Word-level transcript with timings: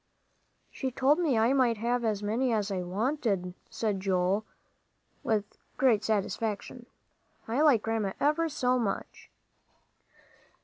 "She 0.71 0.89
told 0.89 1.19
me 1.19 1.37
I 1.37 1.53
might 1.53 1.77
have 1.77 2.03
as 2.03 2.23
many's 2.23 2.71
I 2.71 2.81
wanted," 2.81 3.53
said 3.69 3.99
Joel, 3.99 4.43
with 5.21 5.59
great 5.77 6.03
satisfaction. 6.03 6.87
"I 7.47 7.61
like 7.61 7.83
Grandma 7.83 8.13
ever 8.19 8.49
so 8.49 8.79
much." 8.79 9.29